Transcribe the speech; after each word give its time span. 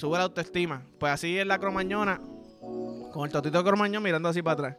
sube 0.00 0.16
la 0.16 0.24
autoestima. 0.24 0.86
Pues 0.98 1.12
así 1.12 1.36
es 1.36 1.46
la 1.46 1.58
cromañona, 1.58 2.20
con 3.12 3.24
el 3.24 3.32
totito 3.32 3.64
cromañón 3.64 4.02
mirando 4.02 4.28
así 4.28 4.42
para 4.42 4.52
atrás. 4.54 4.76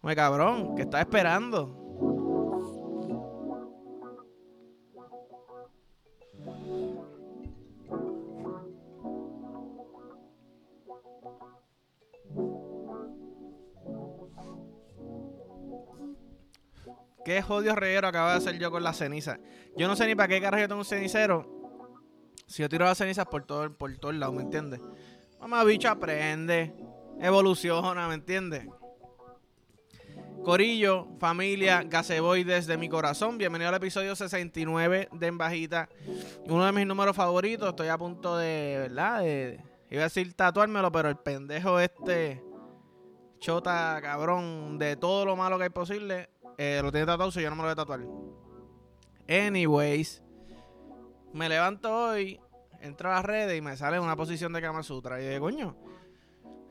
Oye, 0.00 0.14
cabrón, 0.14 0.76
¿qué 0.76 0.82
estás 0.82 1.00
esperando? 1.00 1.80
¿Qué 17.24 17.40
jodido 17.40 17.74
reguero 17.74 18.06
acaba 18.06 18.32
de 18.32 18.36
hacer 18.36 18.58
yo 18.58 18.70
con 18.70 18.84
la 18.84 18.92
ceniza? 18.92 19.38
Yo 19.76 19.88
no 19.88 19.96
sé 19.96 20.06
ni 20.06 20.14
para 20.14 20.28
qué 20.28 20.40
carajo 20.40 20.60
yo 20.60 20.68
tengo 20.68 20.80
un 20.82 20.84
cenicero. 20.84 21.53
Si 22.46 22.62
yo 22.62 22.68
tiro 22.68 22.84
las 22.84 22.98
cenizas 22.98 23.26
por 23.26 23.44
todo, 23.44 23.72
por 23.72 23.96
todos 23.96 24.14
lados, 24.14 24.34
¿me 24.34 24.42
entiendes? 24.42 24.80
Mamá 25.40 25.64
bicho 25.64 25.88
aprende, 25.88 26.74
evoluciona, 27.20 28.08
¿me 28.08 28.14
entiendes? 28.14 28.66
Corillo, 30.44 31.08
familia, 31.18 31.82
Gaseboy 31.84 32.44
desde 32.44 32.76
mi 32.76 32.90
corazón. 32.90 33.38
Bienvenido 33.38 33.70
al 33.70 33.76
episodio 33.76 34.14
69 34.14 35.08
de 35.10 35.26
En 35.26 35.38
Bajita. 35.38 35.88
Uno 36.46 36.66
de 36.66 36.72
mis 36.72 36.86
números 36.86 37.16
favoritos. 37.16 37.70
Estoy 37.70 37.88
a 37.88 37.96
punto 37.96 38.36
de, 38.36 38.76
¿verdad? 38.80 39.20
De, 39.20 39.60
iba 39.90 40.02
a 40.02 40.04
decir 40.04 40.34
tatuármelo, 40.34 40.92
pero 40.92 41.08
el 41.08 41.16
pendejo 41.16 41.80
este, 41.80 42.44
chota, 43.38 43.98
cabrón, 44.02 44.78
de 44.78 44.96
todo 44.96 45.24
lo 45.24 45.34
malo 45.34 45.56
que 45.56 45.64
hay 45.64 45.70
posible, 45.70 46.28
eh, 46.58 46.80
lo 46.82 46.90
tiene 46.90 47.06
tatuado, 47.06 47.30
so 47.30 47.40
yo 47.40 47.48
no 47.48 47.56
me 47.56 47.62
lo 47.62 47.68
voy 47.68 47.72
a 47.72 47.76
tatuar. 47.76 48.00
Anyways, 49.26 50.23
me 51.34 51.48
levanto 51.48 51.92
hoy, 51.92 52.40
entro 52.80 53.10
a 53.10 53.16
las 53.16 53.24
redes 53.24 53.58
y 53.58 53.60
me 53.60 53.76
sale 53.76 53.98
una 53.98 54.14
posición 54.14 54.52
de 54.52 54.62
Kama 54.62 54.84
Sutra. 54.84 55.20
Y 55.20 55.34
yo 55.34 55.40
coño, 55.40 55.76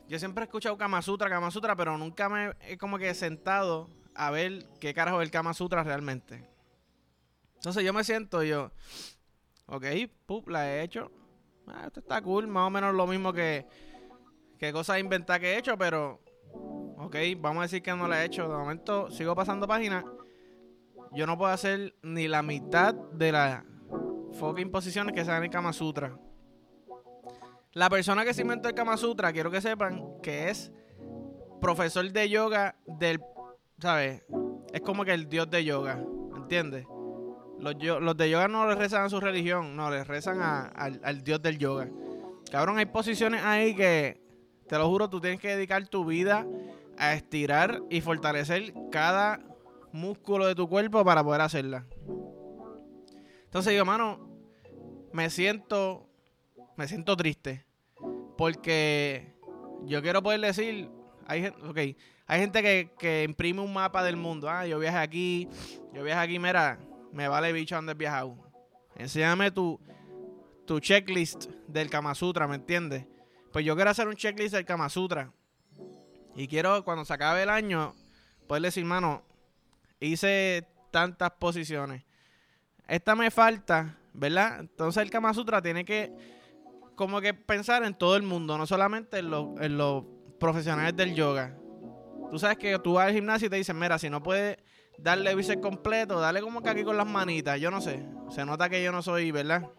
yo 0.07 0.17
siempre 0.17 0.43
he 0.43 0.45
escuchado 0.45 0.77
Kama 0.77 1.01
Sutra, 1.01 1.29
Kama 1.29 1.51
Sutra, 1.51 1.75
pero 1.75 1.97
nunca 1.97 2.29
me 2.29 2.53
he 2.61 2.77
como 2.77 2.97
que 2.97 3.13
sentado 3.13 3.89
a 4.15 4.31
ver 4.31 4.65
qué 4.79 4.93
carajo 4.93 5.21
es 5.21 5.25
el 5.27 5.31
Kama 5.31 5.53
Sutra 5.53 5.83
realmente. 5.83 6.49
Entonces 7.55 7.83
yo 7.83 7.91
me 7.91 8.05
siento 8.05 8.41
yo, 8.41 8.71
ok, 9.65 9.85
pup, 10.25 10.47
la 10.47 10.69
he 10.69 10.81
hecho. 10.81 11.11
Ah, 11.67 11.83
esto 11.87 11.99
está 11.99 12.21
cool, 12.21 12.47
más 12.47 12.67
o 12.67 12.69
menos 12.69 12.95
lo 12.95 13.05
mismo 13.05 13.33
que, 13.33 13.67
que 14.57 14.71
cosas 14.71 14.99
inventadas 14.99 15.41
que 15.41 15.53
he 15.53 15.57
hecho, 15.57 15.77
pero 15.77 16.21
ok, 16.99 17.17
vamos 17.37 17.59
a 17.59 17.63
decir 17.63 17.83
que 17.83 17.93
no 17.93 18.07
la 18.07 18.23
he 18.23 18.25
hecho. 18.27 18.43
De 18.43 18.55
momento 18.55 19.11
sigo 19.11 19.35
pasando 19.35 19.67
páginas. 19.67 20.05
Yo 21.11 21.27
no 21.27 21.37
puedo 21.37 21.51
hacer 21.51 21.95
ni 22.01 22.29
la 22.29 22.41
mitad 22.41 22.93
de 22.93 23.33
las 23.33 23.63
fucking 24.33 24.71
posiciones 24.71 25.13
que 25.13 25.23
se 25.23 25.31
dan 25.31 25.43
en 25.43 25.51
Kama 25.51 25.73
Sutra. 25.73 26.17
La 27.73 27.89
persona 27.89 28.23
que 28.23 28.33
se 28.33 28.41
inventó 28.43 28.69
el 28.69 28.75
Kama 28.75 28.97
Sutra, 28.97 29.33
quiero 29.33 29.49
que 29.49 29.61
sepan 29.61 30.03
que 30.21 30.49
es 30.49 30.71
profesor 31.59 32.11
de 32.11 32.29
yoga 32.29 32.75
del, 32.85 33.19
¿sabes? 33.79 34.23
Es 34.71 34.81
como 34.81 35.03
que 35.05 35.13
el 35.13 35.27
dios 35.29 35.49
de 35.49 35.63
yoga, 35.63 35.99
¿entiendes? 36.35 36.85
Los, 37.59 37.75
los 37.81 38.17
de 38.17 38.29
yoga 38.29 38.47
no 38.47 38.67
le 38.67 38.75
rezan 38.75 39.05
a 39.05 39.09
su 39.09 39.19
religión, 39.19 39.75
no, 39.75 39.89
le 39.89 40.03
rezan 40.03 40.41
a- 40.41 40.65
al, 40.67 40.99
al 41.03 41.23
dios 41.23 41.41
del 41.41 41.57
yoga. 41.57 41.89
Cabrón, 42.51 42.77
hay 42.77 42.85
posiciones 42.85 43.41
ahí 43.43 43.73
que, 43.75 44.21
te 44.67 44.77
lo 44.77 44.87
juro, 44.89 45.09
tú 45.09 45.21
tienes 45.21 45.39
que 45.39 45.55
dedicar 45.55 45.87
tu 45.87 46.05
vida 46.05 46.45
a 46.97 47.13
estirar 47.13 47.81
y 47.89 48.01
fortalecer 48.01 48.73
cada 48.91 49.39
músculo 49.91 50.45
de 50.45 50.53
tu 50.55 50.67
cuerpo 50.67 51.03
para 51.05 51.23
poder 51.23 51.41
hacerla. 51.41 51.85
Entonces 53.53 53.75
yo, 53.75 53.85
mano, 53.85 54.19
me 55.11 55.29
siento, 55.29 56.09
me 56.75 56.87
siento 56.87 57.15
triste. 57.15 57.63
Porque 58.35 59.31
yo 59.83 60.01
quiero 60.01 60.23
poder 60.23 60.41
decir, 60.41 60.89
hay 61.27 61.43
gente, 61.43 61.61
ok, 61.61 61.77
hay 62.25 62.39
gente 62.39 62.63
que, 62.63 62.89
que 62.97 63.23
imprime 63.23 63.61
un 63.61 63.71
mapa 63.71 64.03
del 64.03 64.17
mundo. 64.17 64.49
Ah, 64.49 64.65
yo 64.65 64.79
viajé 64.79 64.97
aquí, 64.97 65.47
yo 65.93 66.03
viajé 66.03 66.19
aquí, 66.19 66.39
mira, 66.39 66.79
me 67.11 67.27
vale 67.27 67.53
bicho 67.53 67.75
donde 67.75 67.91
he 67.91 67.95
viajado. 67.95 68.35
Enséñame 68.95 69.51
tu, 69.51 69.79
tu 70.65 70.79
checklist 70.79 71.45
del 71.67 71.91
Kama 71.91 72.15
Sutra, 72.15 72.47
¿me 72.47 72.55
entiendes? 72.55 73.05
Pues 73.51 73.63
yo 73.63 73.75
quiero 73.75 73.91
hacer 73.91 74.07
un 74.07 74.15
checklist 74.15 74.55
del 74.55 74.65
Kama 74.65 74.89
Sutra. 74.89 75.31
Y 76.35 76.47
quiero, 76.47 76.83
cuando 76.83 77.05
se 77.05 77.13
acabe 77.13 77.43
el 77.43 77.49
año, 77.51 77.93
poder 78.47 78.63
decir, 78.63 78.83
mano, 78.83 79.21
hice 79.99 80.67
tantas 80.89 81.29
posiciones. 81.33 82.03
Esta 82.87 83.15
me 83.15 83.31
falta, 83.31 83.97
¿verdad? 84.13 84.59
Entonces 84.59 85.01
el 85.01 85.09
Kama 85.09 85.33
Sutra 85.33 85.61
tiene 85.61 85.85
que 85.85 86.13
como 86.95 87.21
que 87.21 87.33
pensar 87.33 87.83
en 87.83 87.95
todo 87.95 88.15
el 88.15 88.23
mundo, 88.23 88.57
no 88.57 88.67
solamente 88.67 89.19
en 89.19 89.33
en 89.59 89.77
los 89.77 90.03
profesionales 90.39 90.95
del 90.95 91.15
yoga. 91.15 91.57
Tú 92.29 92.39
sabes 92.39 92.57
que 92.57 92.77
tú 92.79 92.93
vas 92.93 93.07
al 93.07 93.13
gimnasio 93.13 93.47
y 93.47 93.49
te 93.49 93.55
dicen, 93.55 93.77
mira, 93.77 93.97
si 93.97 94.09
no 94.09 94.21
puedes 94.21 94.57
darle 94.97 95.35
bíceps 95.35 95.61
completo, 95.61 96.19
dale 96.19 96.41
como 96.41 96.61
que 96.61 96.69
aquí 96.69 96.83
con 96.83 96.97
las 96.97 97.07
manitas. 97.07 97.59
Yo 97.59 97.71
no 97.71 97.81
sé. 97.81 98.05
Se 98.29 98.45
nota 98.45 98.69
que 98.69 98.83
yo 98.83 98.91
no 98.91 99.01
soy, 99.01 99.31
¿verdad? 99.31 99.69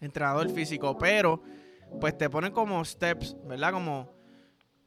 Entrenador 0.00 0.48
físico, 0.50 0.96
pero 0.96 1.42
pues 2.00 2.16
te 2.16 2.30
ponen 2.30 2.52
como 2.52 2.84
steps, 2.84 3.36
¿verdad? 3.44 3.72
Como, 3.72 4.12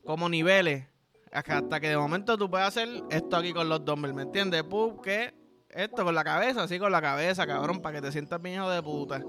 como 0.05 0.29
niveles. 0.29 0.85
Hasta 1.31 1.79
que 1.79 1.89
de 1.89 1.97
momento 1.97 2.37
tú 2.37 2.49
puedes 2.49 2.67
hacer 2.67 2.87
esto 3.09 3.37
aquí 3.37 3.53
con 3.53 3.69
los 3.69 3.85
dumbbells, 3.85 4.15
¿me 4.15 4.23
entiendes? 4.23 4.63
Pup, 4.63 5.01
que 5.01 5.33
esto 5.69 6.03
con 6.03 6.15
la 6.15 6.23
cabeza, 6.23 6.63
así 6.63 6.79
con 6.79 6.91
la 6.91 7.01
cabeza, 7.01 7.45
cabrón, 7.45 7.81
para 7.81 7.95
que 7.95 8.01
te 8.01 8.11
sientas 8.11 8.41
bien 8.41 8.55
hijo 8.55 8.69
de 8.69 8.81
puta. 8.81 9.23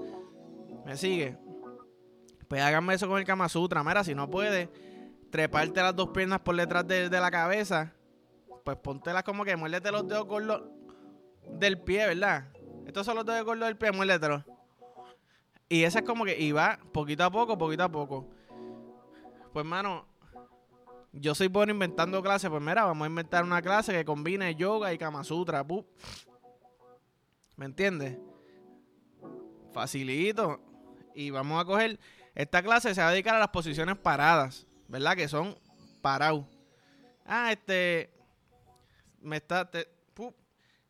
¿Me 0.85 0.97
sigue? 0.97 1.37
Pues 2.47 2.61
háganme 2.61 2.95
eso 2.95 3.07
con 3.07 3.19
el 3.19 3.25
Kama 3.25 3.47
Sutra. 3.47 3.83
Mira, 3.83 4.03
si 4.03 4.13
no 4.15 4.29
puedes 4.29 4.69
treparte 5.29 5.81
las 5.81 5.95
dos 5.95 6.09
piernas 6.09 6.39
por 6.41 6.55
detrás 6.55 6.87
de, 6.87 7.09
de 7.09 7.19
la 7.19 7.31
cabeza, 7.31 7.93
pues 8.65 8.77
póntelas 8.77 9.23
como 9.23 9.45
que 9.45 9.55
muérdete 9.55 9.91
los 9.91 10.07
dedos 10.07 10.25
gordos 10.25 10.63
del 11.47 11.79
pie, 11.79 12.07
¿verdad? 12.07 12.47
Estos 12.85 13.05
son 13.05 13.15
los 13.15 13.25
dedos 13.25 13.45
gordos 13.45 13.67
del 13.67 13.77
pie, 13.77 13.91
muérdetelos. 13.91 14.43
Y 15.69 15.83
esa 15.83 15.99
es 15.99 16.05
como 16.05 16.25
que, 16.25 16.37
y 16.37 16.51
va 16.51 16.79
poquito 16.91 17.23
a 17.23 17.31
poco, 17.31 17.57
poquito 17.57 17.83
a 17.83 17.89
poco. 17.89 18.27
Pues, 19.53 19.65
mano, 19.65 20.05
yo 21.13 21.33
soy 21.33 21.47
bueno 21.47 21.71
inventando 21.71 22.21
clases. 22.21 22.49
Pues, 22.49 22.61
mira, 22.61 22.83
vamos 22.83 23.05
a 23.05 23.09
inventar 23.09 23.43
una 23.43 23.61
clase 23.61 23.93
que 23.93 24.03
combine 24.03 24.55
yoga 24.55 24.91
y 24.91 24.97
Kama 24.97 25.23
Sutra. 25.23 25.65
pup. 25.65 25.87
¿Me 27.55 27.65
entiendes? 27.65 28.17
Facilito. 29.73 30.59
Y 31.15 31.29
vamos 31.29 31.61
a 31.61 31.65
coger. 31.65 31.99
Esta 32.35 32.61
clase 32.63 32.93
se 32.95 33.01
va 33.01 33.09
a 33.09 33.11
dedicar 33.11 33.35
a 33.35 33.39
las 33.39 33.49
posiciones 33.49 33.97
paradas, 33.97 34.65
¿verdad? 34.87 35.15
Que 35.15 35.27
son 35.27 35.57
parados. 36.01 36.45
Ah, 37.25 37.51
este. 37.51 38.11
Me 39.21 39.37
está. 39.37 39.69
te- 39.69 39.89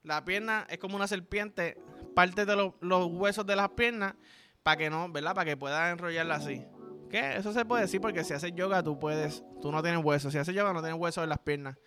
la 0.04 0.26
pierna 0.26 0.66
es 0.70 0.80
como 0.80 0.96
una 0.96 1.08
serpiente. 1.08 1.78
Parte 2.16 2.46
de 2.46 2.56
los, 2.56 2.74
huesos 3.12 3.46
de 3.46 3.56
las 3.56 3.70
piernas 3.70 4.16
para 4.64 4.78
que 4.78 4.90
no, 4.90 5.10
¿verdad? 5.12 5.36
Para 5.36 5.46
que 5.52 5.58
puedas 5.58 5.92
enrollarla 5.94 6.36
así. 6.36 6.66
¿Qué? 7.12 7.36
Eso 7.36 7.52
se 7.52 7.66
puede 7.66 7.82
decir 7.84 8.00
porque 8.00 8.24
si 8.24 8.34
haces 8.34 8.54
yoga 8.56 8.82
tú 8.82 8.98
puedes, 8.98 9.44
tú 9.62 9.70
no 9.70 9.84
tienes 9.84 10.02
huesos. 10.04 10.32
Si 10.32 10.40
haces 10.40 10.56
yoga 10.56 10.72
no 10.72 10.82
tienes 10.82 10.98
huesos 10.98 11.22
en 11.24 11.30
las 11.30 11.40
piernas. 11.40 11.78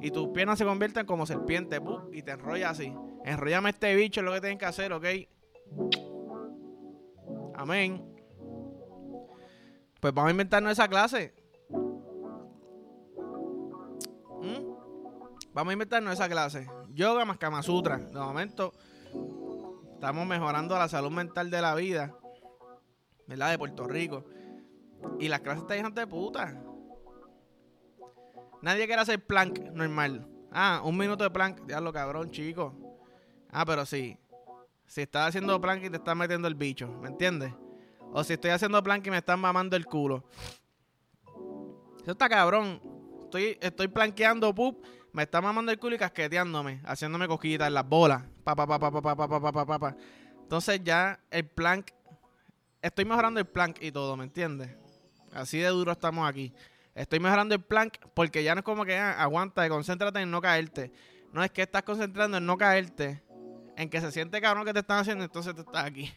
Y 0.00 0.10
tus 0.10 0.30
piernas 0.30 0.58
se 0.58 0.64
convierten 0.64 1.06
como 1.06 1.24
serpiente, 1.24 1.80
¡pup! 1.80 2.12
y 2.12 2.22
te 2.22 2.32
enrollas 2.32 2.72
así. 2.72 2.92
Enrollame 3.24 3.70
este 3.70 3.94
bicho, 3.94 4.20
es 4.20 4.24
lo 4.26 4.32
que 4.32 4.40
tienes 4.40 4.58
que 4.58 4.64
hacer, 4.64 4.92
¿ok? 4.92 5.04
Amén. 7.54 8.04
Pues 10.00 10.12
vamos 10.12 10.28
a 10.28 10.32
inventarnos 10.32 10.72
esa 10.72 10.88
clase. 10.88 11.32
¿Mm? 14.40 14.66
Vamos 15.54 15.70
a 15.70 15.72
inventarnos 15.74 16.14
esa 16.14 16.28
clase. 16.28 16.68
Yoga 16.88 17.24
más 17.24 17.38
Kama 17.38 17.62
Sutra. 17.62 17.98
De 17.98 18.18
momento, 18.18 18.72
estamos 19.94 20.26
mejorando 20.26 20.76
la 20.76 20.88
salud 20.88 21.12
mental 21.12 21.50
de 21.50 21.62
la 21.62 21.76
vida. 21.76 22.16
¿Verdad? 23.28 23.52
De 23.52 23.58
Puerto 23.58 23.86
Rico. 23.86 24.24
Y 25.18 25.28
las 25.28 25.40
clases 25.40 25.62
están 25.62 25.78
hijas 25.78 25.94
de 25.94 26.06
puta. 26.06 26.62
Nadie 28.62 28.86
quiere 28.86 29.02
hacer 29.02 29.24
plank 29.24 29.58
normal. 29.72 30.26
Ah, 30.52 30.82
un 30.84 30.96
minuto 30.96 31.24
de 31.24 31.30
plank. 31.30 31.62
Diablo, 31.66 31.92
cabrón, 31.92 32.30
chico. 32.30 32.74
Ah, 33.50 33.64
pero 33.66 33.84
sí. 33.84 34.16
Si 34.86 35.00
estás 35.02 35.28
haciendo 35.28 35.60
plank 35.60 35.84
y 35.84 35.90
te 35.90 35.96
estás 35.96 36.16
metiendo 36.16 36.46
el 36.46 36.54
bicho, 36.54 36.86
¿me 37.00 37.08
entiendes? 37.08 37.52
O 38.12 38.22
si 38.22 38.34
estoy 38.34 38.50
haciendo 38.50 38.82
plank 38.82 39.06
y 39.06 39.10
me 39.10 39.18
están 39.18 39.40
mamando 39.40 39.74
el 39.74 39.86
culo. 39.86 40.24
Eso 42.02 42.12
está 42.12 42.28
cabrón. 42.28 42.80
Estoy, 43.24 43.58
estoy 43.60 43.88
planqueando, 43.88 44.54
pup. 44.54 44.84
Me 45.12 45.22
está 45.22 45.40
mamando 45.40 45.72
el 45.72 45.78
culo 45.78 45.94
y 45.96 45.98
casqueteándome. 45.98 46.82
Haciéndome 46.84 47.26
cosquillitas 47.26 47.68
en 47.68 47.74
las 47.74 47.88
bolas. 47.88 48.22
Pa, 48.44 48.54
pa, 48.54 48.66
pa, 48.66 48.78
pa, 48.78 48.90
pa, 48.90 49.02
pa, 49.02 49.28
pa, 49.28 49.52
pa, 49.52 49.66
pa, 49.66 49.78
pa. 49.78 49.96
Entonces 50.42 50.80
ya 50.84 51.18
el 51.30 51.46
plank. 51.48 51.90
Estoy 52.82 53.04
mejorando 53.04 53.40
el 53.40 53.46
plank 53.46 53.78
y 53.80 53.90
todo, 53.90 54.16
¿me 54.16 54.24
entiendes? 54.24 54.81
Así 55.32 55.58
de 55.58 55.68
duro 55.68 55.92
estamos 55.92 56.28
aquí. 56.28 56.52
Estoy 56.94 57.20
mejorando 57.20 57.54
el 57.54 57.62
plank 57.62 57.94
porque 58.14 58.44
ya 58.44 58.54
no 58.54 58.60
es 58.60 58.64
como 58.64 58.84
que 58.84 58.96
ah, 58.96 59.22
aguanta, 59.22 59.68
concéntrate 59.68 60.20
en 60.20 60.30
no 60.30 60.40
caerte. 60.40 60.92
No 61.32 61.42
es 61.42 61.50
que 61.50 61.62
estás 61.62 61.82
concentrando 61.82 62.36
en 62.36 62.44
no 62.44 62.58
caerte, 62.58 63.22
en 63.76 63.88
que 63.88 64.00
se 64.00 64.12
siente 64.12 64.40
cabrón 64.40 64.66
que 64.66 64.74
te 64.74 64.80
están 64.80 64.98
haciendo, 64.98 65.24
entonces 65.24 65.54
tú 65.54 65.62
estás 65.62 65.86
aquí. 65.86 66.12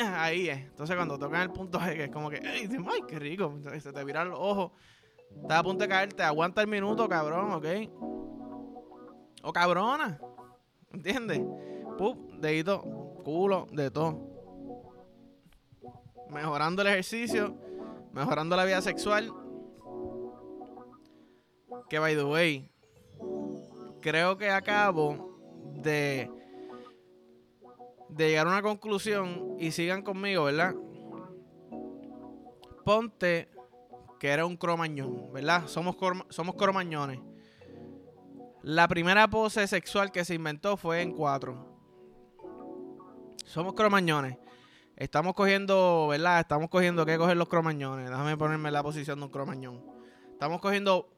Ahí 0.00 0.48
es. 0.48 0.58
Entonces 0.58 0.96
cuando 0.96 1.18
tocan 1.18 1.42
el 1.42 1.50
punto 1.50 1.78
G, 1.78 1.94
que 1.94 2.04
es 2.04 2.10
como 2.10 2.28
que, 2.28 2.40
ay, 2.44 2.68
qué 3.06 3.18
rico. 3.18 3.58
se 3.80 3.92
te 3.92 4.04
viran 4.04 4.30
los 4.30 4.38
ojos. 4.40 4.72
Estás 5.40 5.58
a 5.58 5.62
punto 5.62 5.84
de 5.84 5.88
caerte. 5.88 6.22
Aguanta 6.22 6.60
el 6.60 6.68
minuto, 6.68 7.08
cabrón, 7.08 7.52
¿ok? 7.52 7.66
O 9.42 9.52
cabrona. 9.52 10.18
¿Entiendes? 10.92 11.40
Pup, 11.96 12.32
dedito, 12.38 12.82
culo, 13.24 13.66
de 13.70 13.90
todo. 13.90 14.26
Mejorando 16.30 16.82
el 16.82 16.88
ejercicio, 16.88 17.56
mejorando 18.18 18.56
la 18.56 18.64
vida 18.64 18.82
sexual. 18.82 19.32
Que 21.88 21.98
by 21.98 22.14
the 22.14 22.24
way, 22.24 22.70
creo 24.00 24.36
que 24.36 24.50
acabo 24.50 25.38
de 25.74 26.30
de 28.08 28.28
llegar 28.28 28.46
a 28.46 28.50
una 28.50 28.62
conclusión 28.62 29.56
y 29.58 29.70
sigan 29.70 30.02
conmigo, 30.02 30.44
¿verdad? 30.44 30.74
Ponte 32.84 33.48
que 34.18 34.28
era 34.28 34.46
un 34.46 34.56
cromañón, 34.56 35.32
¿verdad? 35.32 35.66
Somos, 35.66 35.96
somos 36.30 36.54
cromañones. 36.56 37.20
La 38.62 38.88
primera 38.88 39.28
pose 39.28 39.66
sexual 39.66 40.10
que 40.10 40.24
se 40.24 40.34
inventó 40.34 40.76
fue 40.76 41.02
en 41.02 41.12
cuatro. 41.12 41.78
Somos 43.44 43.74
cromañones. 43.74 44.36
Estamos 44.98 45.34
cogiendo, 45.34 46.08
¿verdad? 46.08 46.40
Estamos 46.40 46.68
cogiendo 46.68 47.06
qué 47.06 47.16
coger 47.16 47.36
los 47.36 47.48
cromañones. 47.48 48.10
Déjame 48.10 48.36
ponerme 48.36 48.68
la 48.72 48.82
posición 48.82 49.20
de 49.20 49.26
un 49.26 49.30
cromañón. 49.30 49.80
Estamos 50.32 50.60
cogiendo 50.60 51.08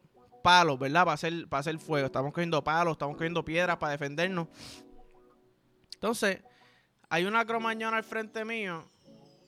palos, 0.42 0.78
¿verdad? 0.78 1.04
Para 1.04 1.14
hacer, 1.14 1.48
para 1.48 1.60
hacer 1.60 1.78
fuego. 1.78 2.04
Estamos 2.04 2.34
cogiendo 2.34 2.62
palos, 2.62 2.92
estamos 2.92 3.16
cogiendo 3.16 3.42
piedras 3.42 3.78
para 3.78 3.92
defendernos. 3.92 4.48
Entonces, 5.94 6.42
hay 7.08 7.24
una 7.24 7.46
cromañón 7.46 7.94
al 7.94 8.04
frente 8.04 8.44
mío 8.44 8.84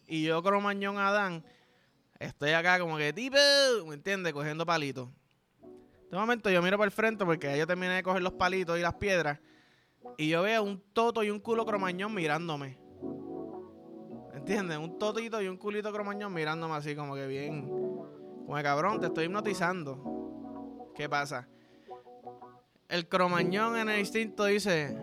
y 0.07 0.23
yo 0.23 0.43
cromañón 0.43 0.97
Adán. 0.97 1.45
Estoy 2.19 2.53
acá 2.53 2.79
como 2.79 2.97
que 2.97 3.13
tipo, 3.13 3.37
¿me 3.87 3.97
entiendes? 3.97 4.33
Cogiendo 4.33 4.65
palitos. 4.65 5.11
De 6.11 6.17
momento 6.17 6.49
yo 6.49 6.63
miro 6.63 6.79
para 6.79 6.87
el 6.87 6.93
frente 6.93 7.27
porque 7.27 7.59
yo 7.59 7.67
terminé 7.67 7.97
de 7.97 8.03
coger 8.03 8.23
los 8.23 8.33
palitos 8.33 8.79
y 8.79 8.81
las 8.81 8.95
piedras 8.95 9.41
y 10.17 10.31
yo 10.31 10.41
veo 10.41 10.63
un 10.63 10.83
toto 10.95 11.23
y 11.23 11.29
un 11.29 11.39
culo 11.39 11.67
cromañón 11.67 12.15
mirándome. 12.15 12.82
¿Entiendes? 14.43 14.79
Un 14.79 14.99
totito 14.99 15.41
y 15.41 15.49
un 15.49 15.57
culito 15.57 15.93
cromañón 15.93 16.35
mirándome 16.35 16.75
así 16.75 16.97
como 16.97 17.15
que 17.15 17.27
bien. 17.27 17.69
Como 17.69 18.57
que 18.57 18.63
cabrón, 18.63 19.01
te 19.01 19.07
estoy 19.07 19.27
hipnotizando. 19.27 20.91
¿Qué 20.95 21.09
pasa? 21.09 21.49
El 22.89 23.09
cromañón 23.09 23.77
en 23.77 23.89
el 23.89 24.01
instinto 24.01 24.45
dice, 24.45 25.01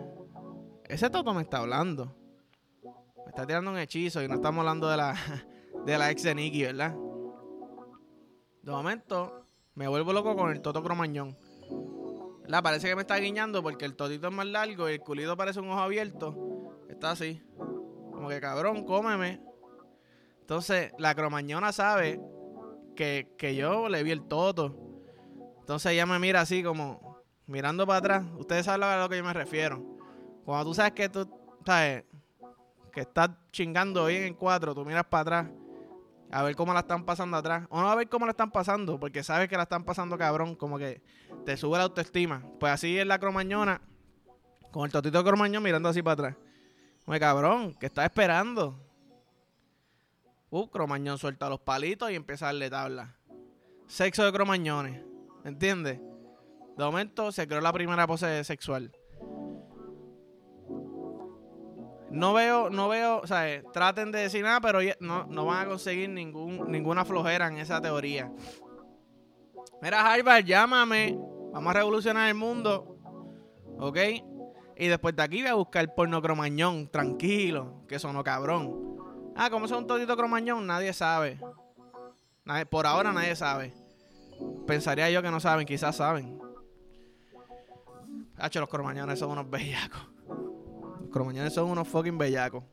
ese 0.86 1.09
toto 1.09 1.33
me 1.33 1.41
está 1.41 1.59
hablando 1.59 2.15
está 3.30 3.45
tirando 3.45 3.71
un 3.71 3.77
hechizo 3.77 4.21
y 4.21 4.27
no 4.27 4.36
estamos 4.36 4.59
hablando 4.59 4.89
de 4.89 4.97
la, 4.97 5.15
de 5.86 5.97
la 5.97 6.12
ex 6.12 6.24
de 6.24 6.36
Nicky, 6.36 6.63
¿verdad? 6.63 6.95
De 8.62 8.71
momento, 8.71 9.45
me 9.75 9.88
vuelvo 9.88 10.12
loco 10.13 10.36
con 10.36 10.51
el 10.51 10.62
Toto 10.62 10.83
Cromañón. 10.83 11.38
¿Verdad? 12.41 12.63
Parece 12.63 12.89
que 12.89 12.95
me 12.95 13.01
está 13.01 13.18
guiñando 13.18 13.63
porque 13.63 13.86
el 13.86 13.95
totito 13.95 14.27
es 14.27 14.33
más 14.33 14.45
largo 14.45 14.89
y 14.89 14.94
el 14.94 15.00
culito 15.00 15.38
parece 15.38 15.59
un 15.59 15.69
ojo 15.69 15.80
abierto. 15.80 16.75
Está 16.89 17.12
así. 17.12 17.41
Como 18.19 18.27
que 18.27 18.42
cabrón, 18.42 18.83
cómeme. 18.83 19.39
Entonces, 20.42 20.92
la 20.98 21.16
cromañona 21.16 21.71
sabe 21.71 22.19
que, 22.94 23.33
que 23.38 23.56
yo 23.56 23.88
le 23.88 24.04
vi 24.04 24.12
el 24.12 24.27
toto. 24.27 24.75
Entonces 25.62 25.94
ella 25.94 26.06
me 26.06 26.19
mira 26.19 26.42
así 26.42 26.62
como 26.62 27.21
mirando 27.48 27.88
para 27.88 28.00
atrás. 28.00 28.25
Ustedes 28.38 28.66
saben 28.66 28.83
a 28.83 29.00
lo 29.00 29.07
que 29.07 29.16
yo 29.16 29.24
me 29.24 29.31
refiero. 29.31 29.81
Cuando 30.44 30.66
tú 30.66 30.74
sabes 30.74 30.92
que 30.92 31.07
tú, 31.07 31.30
sabes, 31.66 32.04
que 32.92 33.00
estás 33.00 33.30
chingando 33.54 34.07
bien 34.07 34.24
en 34.24 34.33
cuatro, 34.33 34.75
tú 34.75 34.83
miras 34.83 35.06
para 35.06 35.22
atrás 35.22 35.48
a 36.30 36.44
ver 36.44 36.57
cómo 36.57 36.74
la 36.74 36.81
están 36.81 37.06
pasando 37.06 37.38
atrás. 37.38 37.68
O 37.69 37.80
no 37.80 37.89
a 37.89 37.95
ver 37.95 38.10
cómo 38.10 38.25
la 38.25 38.31
están 38.31 38.51
pasando, 38.51 39.00
porque 39.00 39.24
sabes 39.24 39.48
que 39.48 39.56
la 39.56 39.63
están 39.63 39.86
pasando 39.86 40.18
cabrón, 40.18 40.56
como 40.56 40.77
que 40.77 41.01
te 41.45 41.56
sube 41.56 41.77
la 41.77 41.86
autoestima. 41.86 42.44
Pues 42.60 42.74
así 42.74 43.00
es 43.00 43.07
la 43.07 43.18
cromañona, 43.18 43.80
con 44.74 44.83
el 44.83 44.92
totito 44.92 45.24
cromañón 45.24 45.63
mirando 45.63 45.88
así 45.88 46.04
para 46.04 46.13
atrás. 46.15 46.49
Oye, 47.10 47.20
cabrón, 47.20 47.74
¿qué 47.80 47.88
estás 47.88 48.06
esperando? 48.06 48.80
Uh, 50.52 50.70
cromañón 50.70 51.18
suelta 51.18 51.50
los 51.50 51.60
palitos 51.60 52.12
y 52.12 52.14
empieza 52.14 52.46
a 52.46 52.50
darle 52.50 52.70
tabla. 52.70 53.18
Sexo 53.88 54.24
de 54.24 54.32
cromañones, 54.32 55.04
¿entiendes? 55.44 56.00
De 56.78 56.84
momento 56.84 57.32
se 57.32 57.48
creó 57.48 57.62
la 57.62 57.74
primera 57.74 58.06
pose 58.06 58.44
sexual. 58.44 58.96
No 62.12 62.34
veo, 62.34 62.70
no 62.70 62.88
veo, 62.90 63.22
o 63.22 63.26
sea, 63.26 63.64
traten 63.74 64.12
de 64.12 64.20
decir 64.20 64.44
nada, 64.44 64.62
pero 64.62 64.78
no, 65.00 65.26
no 65.26 65.46
van 65.46 65.66
a 65.66 65.70
conseguir 65.70 66.10
ninguna 66.10 67.06
flojera 67.06 67.48
en 67.48 67.58
esa 67.58 67.82
teoría. 67.82 68.32
Mira, 69.82 70.14
Harvard, 70.14 70.46
llámame. 70.46 71.18
Vamos 71.54 71.72
a 71.72 71.74
revolucionar 71.74 72.30
el 72.30 72.36
mundo. 72.36 73.00
¿Ok? 73.80 73.98
Y 74.80 74.88
después 74.88 75.14
de 75.14 75.22
aquí 75.22 75.42
voy 75.42 75.50
a 75.50 75.56
buscar 75.56 75.94
porno 75.94 76.22
cromañón, 76.22 76.88
tranquilo, 76.88 77.84
que 77.86 78.00
sonó 78.00 78.24
cabrón. 78.24 78.98
Ah, 79.36 79.50
¿cómo 79.50 79.66
es 79.66 79.72
un 79.74 79.86
todito 79.86 80.16
cromañón? 80.16 80.66
Nadie 80.66 80.94
sabe. 80.94 81.38
por 82.70 82.88
ahora 82.88 83.12
nadie 83.12 83.36
sabe. 83.36 83.74
Pensaría 84.66 85.10
yo 85.10 85.22
que 85.22 85.31
no 85.31 85.42
saben, 85.42 85.68
quizás 85.68 85.98
saben. 85.98 86.40
Hacho, 88.38 88.62
los 88.62 88.70
cromañones 88.70 89.20
son 89.20 89.31
unos 89.31 89.50
bellacos. 89.50 90.00
Los 91.02 91.10
cromañones 91.12 91.54
son 91.54 91.70
unos 91.70 91.86
fucking 91.86 92.18
bellacos. 92.18 92.64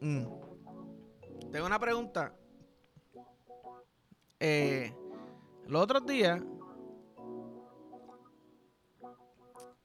Mm. 0.00 0.26
Tengo 1.50 1.66
una 1.66 1.80
pregunta. 1.80 2.32
Eh, 4.38 4.94
los 5.66 5.82
otros 5.82 6.06
días 6.06 6.40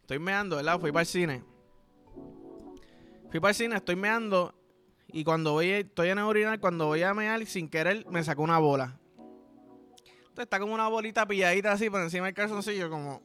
estoy 0.06 0.20
meando, 0.20 0.58
¿verdad? 0.58 0.80
Fui 0.80 0.92
para 0.92 1.02
el 1.02 1.08
cine. 1.08 1.44
Fui 3.32 3.40
para 3.40 3.50
el 3.50 3.56
cine, 3.56 3.76
estoy 3.76 3.96
meando 3.96 4.54
y 5.08 5.24
cuando 5.24 5.54
voy, 5.54 5.72
estoy 5.72 6.10
en 6.10 6.20
el 6.20 6.26
urinal, 6.26 6.60
cuando 6.60 6.86
voy 6.86 7.02
a 7.02 7.12
mear, 7.16 7.44
sin 7.48 7.68
querer, 7.68 8.06
me 8.08 8.24
sacó 8.24 8.44
una 8.44 8.60
bola. 8.60 9.00
Entonces 9.98 10.44
está 10.44 10.60
como 10.60 10.76
una 10.76 10.88
bolita 10.90 11.28
pilladita 11.28 11.72
así 11.72 11.90
por 11.90 12.02
encima 12.02 12.28
del 12.28 12.36
calzoncillo, 12.36 12.88
como 12.88 13.24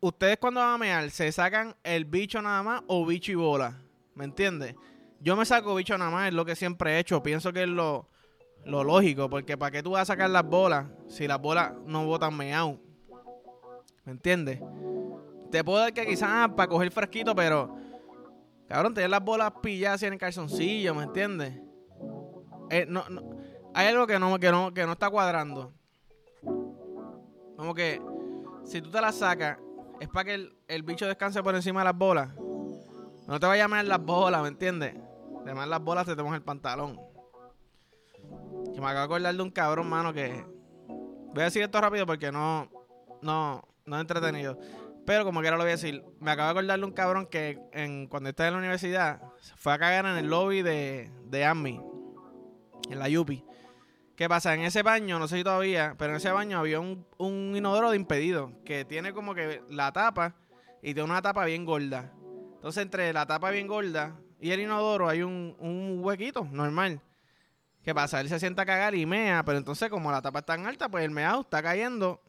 ustedes 0.00 0.36
cuando 0.36 0.60
van 0.60 0.74
a 0.74 0.78
mear, 0.78 1.10
¿se 1.10 1.32
sacan 1.32 1.74
el 1.82 2.04
bicho 2.04 2.42
nada 2.42 2.62
más 2.62 2.82
o 2.88 3.06
bicho 3.06 3.32
y 3.32 3.36
bola? 3.36 3.80
¿Me 4.14 4.24
entiendes? 4.24 4.74
Yo 5.20 5.34
me 5.34 5.46
saco 5.46 5.74
bicho 5.74 5.96
nada 5.96 6.10
más, 6.10 6.28
es 6.28 6.34
lo 6.34 6.44
que 6.44 6.54
siempre 6.54 6.92
he 6.92 6.98
hecho. 6.98 7.22
Pienso 7.22 7.54
que 7.54 7.62
es 7.62 7.68
lo, 7.70 8.10
lógico, 8.66 9.30
porque 9.30 9.56
¿para 9.56 9.70
qué 9.70 9.82
tú 9.82 9.92
vas 9.92 10.02
a 10.02 10.12
sacar 10.12 10.30
las 10.30 10.44
bolas 10.44 10.86
si 11.08 11.26
las 11.26 11.40
bolas 11.40 11.72
no 11.86 12.06
botan 12.06 12.36
meao? 12.36 12.78
¿Me 14.04 14.12
entiendes? 14.12 14.60
Te 15.50 15.62
puedo 15.64 15.78
dar 15.78 15.92
que 15.92 16.06
quizás 16.06 16.28
ah, 16.30 16.52
para 16.54 16.68
coger 16.68 16.90
fresquito, 16.90 17.34
pero 17.34 17.76
cabrón, 18.68 18.94
tener 18.94 19.10
las 19.10 19.24
bolas 19.24 19.52
pilladas 19.62 20.02
en 20.02 20.14
el 20.14 20.18
calzoncillo, 20.18 20.94
¿me 20.94 21.04
entiendes? 21.04 21.60
Eh, 22.70 22.86
no, 22.88 23.04
hay 23.74 23.88
algo 23.88 24.06
que 24.06 24.18
no, 24.18 24.38
que, 24.38 24.50
no, 24.50 24.74
que 24.74 24.84
no 24.86 24.92
está 24.92 25.10
cuadrando. 25.10 25.72
Como 27.56 27.74
que 27.74 28.00
si 28.64 28.82
tú 28.82 28.90
te 28.90 29.00
las 29.00 29.16
sacas 29.16 29.58
es 30.00 30.08
para 30.08 30.24
que 30.24 30.50
el, 30.68 30.82
bicho 30.82 31.06
descanse 31.06 31.42
por 31.42 31.54
encima 31.54 31.80
de 31.80 31.84
las 31.84 31.96
bolas. 31.96 32.34
No 33.26 33.40
te 33.40 33.46
vayas 33.46 33.64
a 33.64 33.68
meter 33.68 33.86
las 33.86 34.04
bolas, 34.04 34.42
¿me 34.42 34.48
entiendes? 34.48 34.94
Además 35.42 35.68
las 35.68 35.80
bolas 35.80 36.06
te 36.06 36.14
tenemos 36.14 36.34
el 36.34 36.42
pantalón. 36.42 37.00
Que 38.74 38.80
me 38.80 38.86
acabo 38.86 38.98
de 38.98 39.04
acordar 39.04 39.34
de 39.34 39.42
un 39.42 39.50
cabrón, 39.50 39.88
mano, 39.88 40.12
que... 40.12 40.44
Voy 40.88 41.42
a 41.42 41.44
decir 41.44 41.62
esto 41.62 41.80
rápido 41.80 42.06
porque 42.06 42.32
no... 42.32 42.70
No, 43.22 43.62
no 43.84 43.96
es 43.96 44.00
entretenido. 44.00 44.58
Pero 45.06 45.24
como 45.24 45.40
quiera 45.40 45.56
lo 45.56 45.62
voy 45.62 45.70
a 45.70 45.76
decir. 45.76 46.04
Me 46.20 46.32
acabo 46.32 46.46
de 46.48 46.50
acordar 46.58 46.78
de 46.78 46.84
un 46.84 46.92
cabrón 46.92 47.26
que 47.26 47.58
en, 47.72 48.08
cuando 48.08 48.28
estaba 48.28 48.48
en 48.48 48.54
la 48.54 48.58
universidad 48.58 49.22
fue 49.56 49.72
a 49.72 49.78
cagar 49.78 50.06
en 50.06 50.16
el 50.16 50.28
lobby 50.28 50.62
de, 50.62 51.10
de 51.24 51.44
AMI. 51.44 51.80
En 52.90 52.98
la 52.98 53.08
Yupi. 53.08 53.44
¿Qué 54.16 54.28
pasa? 54.28 54.54
En 54.54 54.62
ese 54.62 54.82
baño, 54.82 55.18
no 55.18 55.28
sé 55.28 55.36
si 55.36 55.44
todavía, 55.44 55.94
pero 55.98 56.12
en 56.12 56.16
ese 56.16 56.30
baño 56.30 56.58
había 56.58 56.80
un, 56.80 57.04
inodoro 57.54 57.90
de 57.90 57.96
impedido 57.96 58.50
que 58.64 58.86
tiene 58.86 59.12
como 59.12 59.34
que 59.34 59.62
la 59.68 59.92
tapa 59.92 60.34
y 60.82 60.94
tiene 60.94 61.10
una 61.10 61.20
tapa 61.20 61.44
bien 61.44 61.66
gorda. 61.66 62.12
Entonces, 62.54 62.82
entre 62.82 63.12
la 63.12 63.26
tapa 63.26 63.50
bien 63.50 63.66
gorda 63.66 64.18
y 64.40 64.52
el 64.52 64.60
inodoro 64.60 65.08
hay 65.08 65.22
un, 65.22 65.54
un 65.58 66.00
huequito 66.02 66.48
normal. 66.50 67.02
¿Qué 67.86 67.94
pasa? 67.94 68.20
Él 68.20 68.28
se 68.28 68.40
sienta 68.40 68.62
a 68.62 68.66
cagar 68.66 68.96
y 68.96 69.06
mea, 69.06 69.44
pero 69.44 69.58
entonces, 69.58 69.88
como 69.88 70.10
la 70.10 70.20
tapa 70.20 70.40
es 70.40 70.44
tan 70.44 70.66
alta, 70.66 70.88
pues 70.88 71.04
el 71.04 71.12
meado 71.12 71.42
está 71.42 71.62
cayendo 71.62 72.20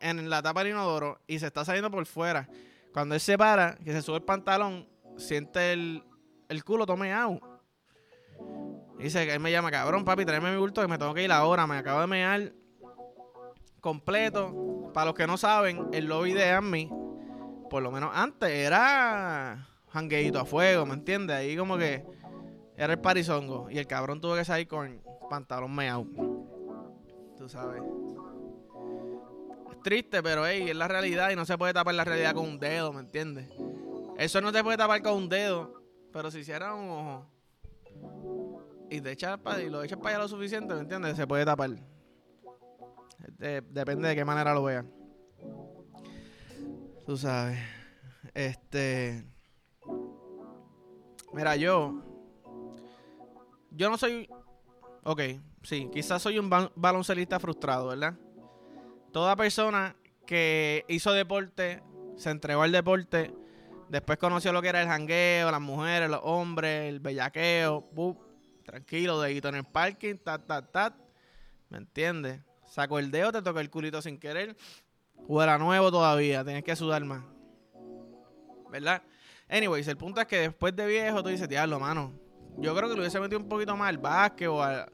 en 0.00 0.30
la 0.30 0.40
tapa 0.40 0.64
del 0.64 0.72
inodoro 0.72 1.20
y 1.26 1.38
se 1.38 1.46
está 1.46 1.62
saliendo 1.62 1.90
por 1.90 2.06
fuera. 2.06 2.48
Cuando 2.94 3.14
él 3.14 3.20
se 3.20 3.36
para, 3.36 3.76
que 3.84 3.92
se 3.92 4.00
sube 4.00 4.16
el 4.16 4.22
pantalón, 4.22 4.88
siente 5.18 5.74
el, 5.74 6.02
el 6.48 6.64
culo 6.64 6.86
tomeado 6.86 7.38
Dice 8.98 9.26
que 9.26 9.34
él 9.34 9.40
me 9.40 9.52
llama, 9.52 9.70
cabrón, 9.70 10.06
papi, 10.06 10.24
tráeme 10.24 10.52
mi 10.52 10.56
bulto 10.56 10.80
que 10.80 10.88
me 10.88 10.96
tengo 10.96 11.12
que 11.12 11.22
ir 11.22 11.32
ahora. 11.32 11.66
Me 11.66 11.76
acabo 11.76 12.00
de 12.00 12.06
mear 12.06 12.52
completo. 13.82 14.90
Para 14.94 15.04
los 15.04 15.14
que 15.14 15.26
no 15.26 15.36
saben, 15.36 15.86
el 15.92 16.06
lobby 16.06 16.32
de 16.32 16.50
AMI 16.50 16.90
por 17.68 17.82
lo 17.82 17.90
menos 17.90 18.10
antes, 18.14 18.48
era 18.50 19.68
jangueito 19.90 20.40
a 20.40 20.44
fuego, 20.44 20.86
¿me 20.86 20.94
entiendes? 20.94 21.36
Ahí 21.36 21.56
como 21.56 21.76
que 21.76 22.04
era 22.78 22.92
el 22.92 23.00
parizongo. 23.00 23.68
Y 23.70 23.78
el 23.78 23.86
cabrón 23.88 24.20
tuvo 24.20 24.36
que 24.36 24.44
salir 24.44 24.68
con 24.68 25.02
pantalón 25.28 25.74
meao. 25.74 26.06
Tú 27.36 27.48
sabes. 27.48 27.82
Es 29.72 29.82
triste, 29.82 30.22
pero 30.22 30.46
hey, 30.46 30.70
es 30.70 30.76
la 30.76 30.86
realidad 30.86 31.30
y 31.30 31.36
no 31.36 31.44
se 31.44 31.58
puede 31.58 31.74
tapar 31.74 31.94
la 31.94 32.04
realidad 32.04 32.34
con 32.34 32.46
un 32.46 32.58
dedo, 32.60 32.92
¿me 32.92 33.00
entiendes? 33.00 33.50
Eso 34.16 34.40
no 34.40 34.52
te 34.52 34.62
puede 34.62 34.76
tapar 34.76 35.02
con 35.02 35.14
un 35.14 35.28
dedo. 35.28 35.82
Pero 36.12 36.30
si 36.30 36.38
hiciera 36.38 36.72
un 36.74 36.88
ojo 36.88 37.26
y, 38.90 39.00
te 39.00 39.12
echas 39.12 39.38
y 39.60 39.68
lo 39.68 39.82
echas 39.82 39.98
para 39.98 40.10
allá 40.10 40.18
lo 40.20 40.28
suficiente, 40.28 40.72
¿me 40.72 40.80
entiendes? 40.80 41.16
Se 41.16 41.26
puede 41.26 41.44
tapar. 41.44 41.70
depende 43.38 44.08
de 44.08 44.14
qué 44.14 44.24
manera 44.24 44.54
lo 44.54 44.62
veas. 44.62 44.86
Tú 47.04 47.16
sabes. 47.16 47.58
Este. 48.34 49.24
Mira, 51.32 51.56
yo. 51.56 52.07
Yo 53.78 53.88
no 53.88 53.96
soy. 53.96 54.28
Ok, 55.04 55.22
sí, 55.62 55.88
quizás 55.92 56.20
soy 56.20 56.36
un 56.36 56.50
baloncelista 56.50 57.38
frustrado, 57.38 57.86
¿verdad? 57.86 58.14
Toda 59.12 59.36
persona 59.36 59.94
que 60.26 60.84
hizo 60.88 61.12
deporte, 61.12 61.80
se 62.16 62.30
entregó 62.30 62.62
al 62.62 62.72
deporte, 62.72 63.32
después 63.88 64.18
conoció 64.18 64.52
lo 64.52 64.60
que 64.60 64.68
era 64.68 64.82
el 64.82 64.88
jangueo, 64.88 65.52
las 65.52 65.60
mujeres, 65.60 66.10
los 66.10 66.20
hombres, 66.24 66.88
el 66.88 66.98
bellaqueo, 66.98 67.88
tranquilo, 68.64 69.20
dedito 69.20 69.48
en 69.48 69.54
el 69.54 69.64
parking, 69.64 70.16
tat, 70.16 70.44
tat, 70.44 70.72
tat. 70.72 70.94
¿Me 71.68 71.78
entiendes? 71.78 72.40
Saco 72.66 72.98
el 72.98 73.12
dedo, 73.12 73.30
te 73.30 73.42
toca 73.42 73.60
el 73.60 73.70
culito 73.70 74.02
sin 74.02 74.18
querer. 74.18 74.56
Juega 75.28 75.56
nuevo 75.56 75.92
todavía, 75.92 76.44
tienes 76.44 76.64
que 76.64 76.74
sudar 76.74 77.04
más. 77.04 77.22
¿Verdad? 78.72 79.04
Anyways, 79.48 79.86
el 79.86 79.96
punto 79.96 80.20
es 80.20 80.26
que 80.26 80.40
después 80.40 80.74
de 80.74 80.84
viejo 80.84 81.22
tú 81.22 81.28
dices, 81.28 81.48
diablo, 81.48 81.78
mano. 81.78 82.27
Yo 82.60 82.74
creo 82.74 82.88
que 82.88 82.94
lo 82.94 83.00
hubiese 83.00 83.20
metido 83.20 83.40
un 83.40 83.48
poquito 83.48 83.76
más 83.76 83.88
al 83.88 83.98
básquet 83.98 84.48
o 84.48 84.62
a, 84.62 84.88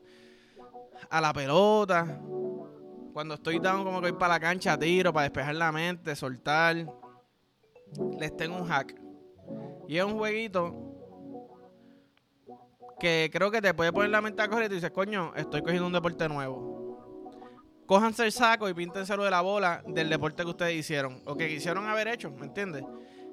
la 1.10 1.32
pelota. 1.32 2.20
Cuando 3.12 3.34
estoy 3.34 3.58
down, 3.58 3.84
como 3.84 4.00
que 4.00 4.10
voy 4.10 4.18
para 4.18 4.34
la 4.34 4.40
cancha, 4.40 4.78
tiro 4.78 5.12
para 5.12 5.24
despejar 5.24 5.54
la 5.54 5.72
mente, 5.72 6.14
soltar. 6.14 6.76
Les 8.18 8.36
tengo 8.36 8.56
un 8.56 8.66
hack. 8.66 8.94
Y 9.88 9.98
es 9.98 10.04
un 10.04 10.18
jueguito 10.18 10.74
que 12.98 13.30
creo 13.32 13.50
que 13.50 13.60
te 13.60 13.74
puede 13.74 13.92
poner 13.92 14.10
la 14.10 14.20
mente 14.20 14.42
a 14.42 14.48
correr 14.48 14.66
y 14.66 14.68
tú 14.68 14.74
dices, 14.74 14.90
coño, 14.90 15.32
estoy 15.36 15.62
cogiendo 15.62 15.86
un 15.86 15.92
deporte 15.92 16.28
nuevo. 16.28 16.74
Cójanse 17.86 18.24
el 18.24 18.32
saco 18.32 18.68
y 18.68 18.74
píntenselo 18.74 19.24
de 19.24 19.30
la 19.30 19.42
bola 19.42 19.82
del 19.86 20.08
deporte 20.08 20.42
que 20.42 20.48
ustedes 20.48 20.74
hicieron 20.74 21.20
o 21.26 21.36
que 21.36 21.48
quisieron 21.48 21.86
haber 21.86 22.08
hecho, 22.08 22.30
¿me 22.30 22.46
entiendes? 22.46 22.82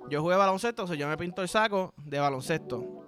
Yo 0.09 0.21
jugué 0.21 0.35
baloncesto, 0.35 0.83
o 0.83 0.87
sea, 0.87 0.95
yo 0.95 1.07
me 1.07 1.17
pinto 1.17 1.41
el 1.41 1.47
saco 1.47 1.93
de 1.97 2.19
baloncesto. 2.19 3.01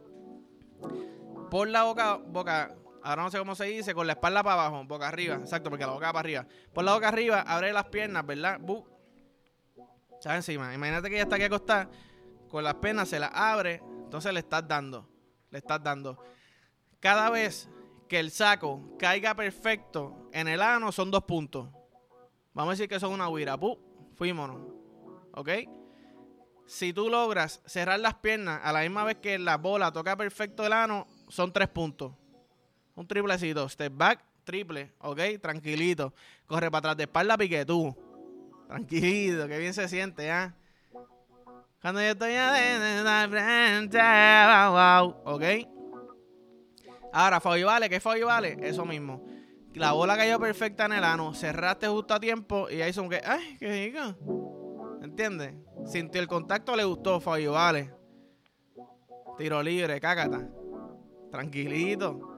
Por 1.53 1.67
la 1.67 1.83
boca, 1.83 2.15
boca, 2.15 2.75
ahora 3.03 3.22
no 3.22 3.29
sé 3.29 3.38
cómo 3.38 3.53
se 3.53 3.65
dice, 3.65 3.93
con 3.93 4.07
la 4.07 4.13
espalda 4.13 4.41
para 4.41 4.65
abajo, 4.65 4.86
boca 4.86 5.07
arriba, 5.07 5.36
exacto, 5.36 5.69
porque 5.69 5.86
la 5.86 5.91
boca 5.91 6.07
para 6.07 6.19
arriba. 6.22 6.48
Por 6.74 6.83
la 6.83 6.95
boca 6.95 7.10
arriba, 7.10 7.41
abre 7.41 7.72
las 7.72 7.86
piernas, 7.89 8.25
¿verdad? 8.25 8.60
Bu. 8.60 8.83
Está 10.13 10.36
encima. 10.36 10.74
Imagínate 10.74 11.10
que 11.10 11.15
ella 11.17 11.25
está 11.25 11.36
aquí 11.36 11.45
acostada, 11.45 11.91
con 12.50 12.63
las 12.63 12.74
piernas 12.74 13.07
se 13.07 13.19
las 13.19 13.29
abre, 13.36 13.83
entonces 14.03 14.33
le 14.33 14.39
estás 14.39 14.67
dando, 14.67 15.07
le 15.51 15.60
estás 15.60 15.83
dando. 15.83 16.17
Cada 17.00 17.29
vez 17.29 17.69
que 18.10 18.19
el 18.19 18.31
saco 18.31 18.98
caiga 18.98 19.36
perfecto 19.36 20.31
en 20.31 20.48
el 20.48 20.60
ano, 20.60 20.91
son 20.91 21.12
dos 21.12 21.24
puntos. 21.24 21.69
Vamos 22.55 22.72
a 22.72 22.74
decir 22.74 22.89
que 22.89 23.00
son 23.00 23.12
una 23.12 23.29
huira. 23.29 23.60
¡Pum! 23.60 23.77
Fuímonos. 24.15 24.60
¿Ok? 25.36 25.50
Si 26.65 26.93
tú 26.93 27.12
logras 27.12 27.62
cerrar 27.67 28.00
las 28.00 28.15
piernas 28.15 28.60
a 28.63 28.74
la 28.74 28.79
misma 28.79 29.03
vez 29.03 29.17
que 29.17 29.38
la 29.38 29.57
bola 29.57 29.91
toca 29.91 30.17
perfecto 30.17 30.65
el 30.65 30.74
ano, 30.74 31.05
son 31.33 31.51
tres 31.51 31.67
puntos. 31.67 32.13
Un 32.95 33.07
triplecito. 33.07 33.67
Step 33.67 33.91
back, 33.95 34.23
triple. 34.43 34.93
¿Ok? 34.99 35.19
Tranquilito. 35.41 36.13
Corre 36.45 36.69
para 36.69 36.79
atrás 36.79 36.97
de 36.97 37.03
espalda, 37.03 37.35
pique 37.37 37.65
tú. 37.65 37.95
Tranquilito, 38.67 39.47
que 39.47 39.57
bien 39.57 39.73
se 39.73 39.87
siente, 39.87 40.29
¿ah? 40.31 40.55
Cuando 41.81 42.01
yo 42.01 42.11
estoy 42.11 42.33
adentro, 42.33 43.29
frente, 43.29 43.97
wow, 43.97 45.15
¿ok? 45.25 45.43
Ahora, 47.11 47.41
Fabi 47.41 47.63
Vale, 47.63 47.89
¿qué 47.89 47.99
Fabi 47.99 48.21
Vale? 48.21 48.57
Eso 48.61 48.85
mismo. 48.85 49.25
La 49.73 49.91
bola 49.91 50.15
cayó 50.15 50.39
perfecta 50.39 50.85
en 50.85 50.93
el 50.93 51.03
ano, 51.03 51.33
cerraste 51.33 51.87
justo 51.87 52.13
a 52.13 52.19
tiempo 52.19 52.69
y 52.69 52.81
ahí 52.81 52.93
son 52.93 53.09
que, 53.09 53.21
ay, 53.25 53.57
qué 53.59 53.91
rico. 53.91 54.99
¿Entiendes? 55.01 55.55
Sintió 55.85 56.21
el 56.21 56.27
contacto, 56.27 56.75
le 56.75 56.83
gustó, 56.83 57.19
Fabio 57.19 57.51
Vale. 57.53 57.91
Tiro 59.37 59.61
libre, 59.61 59.99
cácata. 59.99 60.47
Tranquilito. 61.33 62.37